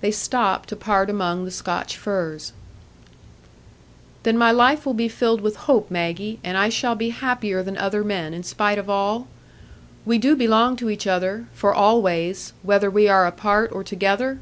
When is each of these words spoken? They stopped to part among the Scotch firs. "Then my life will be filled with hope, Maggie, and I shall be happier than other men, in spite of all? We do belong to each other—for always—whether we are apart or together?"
They 0.00 0.10
stopped 0.10 0.68
to 0.70 0.74
part 0.74 1.08
among 1.08 1.44
the 1.44 1.52
Scotch 1.52 1.96
firs. 1.96 2.52
"Then 4.24 4.36
my 4.36 4.50
life 4.50 4.84
will 4.84 4.92
be 4.92 5.06
filled 5.06 5.40
with 5.40 5.54
hope, 5.70 5.88
Maggie, 5.88 6.40
and 6.42 6.58
I 6.58 6.68
shall 6.68 6.96
be 6.96 7.10
happier 7.10 7.62
than 7.62 7.76
other 7.78 8.02
men, 8.02 8.34
in 8.34 8.42
spite 8.42 8.76
of 8.76 8.90
all? 8.90 9.28
We 10.04 10.18
do 10.18 10.34
belong 10.34 10.74
to 10.78 10.90
each 10.90 11.06
other—for 11.06 11.72
always—whether 11.72 12.90
we 12.90 13.06
are 13.08 13.24
apart 13.24 13.70
or 13.72 13.84
together?" 13.84 14.40